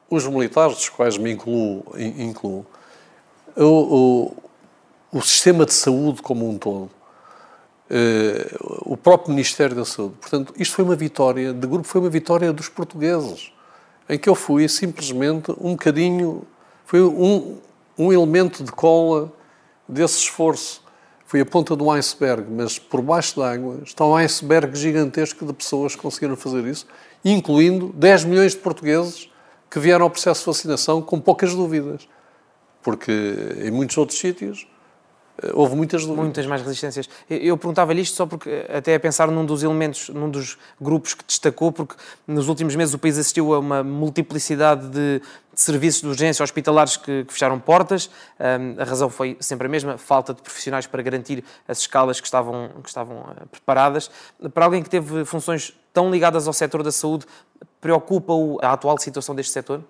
[0.09, 2.65] Os militares, dos quais me incluo, incluo
[3.55, 6.89] o, o, o sistema de saúde como um todo,
[8.81, 10.15] o próprio Ministério da Saúde.
[10.19, 13.51] Portanto, isto foi uma vitória de grupo, foi uma vitória dos portugueses,
[14.09, 16.43] em que eu fui simplesmente um bocadinho,
[16.85, 17.57] foi um,
[17.97, 19.31] um elemento de cola
[19.88, 20.85] desse esforço.
[21.25, 25.45] Foi a ponta de um iceberg, mas por baixo da água está um iceberg gigantesco
[25.45, 26.88] de pessoas que conseguiram fazer isso,
[27.23, 29.29] incluindo 10 milhões de portugueses
[29.69, 32.07] que vieram ao processo de vacinação com poucas dúvidas.
[32.81, 33.11] Porque
[33.61, 34.76] em muitos outros sítios eh,
[35.53, 36.23] houve muitas dúvidas.
[36.23, 37.09] Muitas mais resistências.
[37.29, 41.13] Eu perguntava-lhe isto só porque, eh, até a pensar num dos elementos, num dos grupos
[41.13, 41.95] que destacou, porque
[42.27, 46.97] nos últimos meses o país assistiu a uma multiplicidade de, de serviços de urgência hospitalares
[46.97, 48.09] que, que fecharam portas.
[48.39, 52.27] Um, a razão foi sempre a mesma, falta de profissionais para garantir as escalas que
[52.27, 54.09] estavam, que estavam uh, preparadas.
[54.53, 57.25] Para alguém que teve funções tão ligadas ao setor da saúde,
[57.79, 59.83] preocupa-o a atual situação deste setor?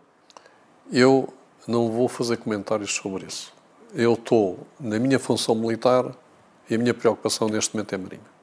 [0.92, 1.34] Eu
[1.68, 3.57] não vou fazer comentários sobre isso
[3.94, 6.16] eu estou na minha função militar
[6.70, 8.37] e a minha preocupação neste momento é marinha.